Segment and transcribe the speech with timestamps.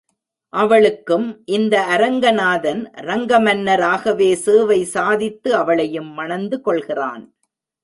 [0.53, 1.27] அவளுக்கும்
[1.45, 7.23] இந்த அரங்கநாதன் ரங்கமன்னாராகவே சேவை சாதித்து அவளையும் மணந்து கொள்கிறான்.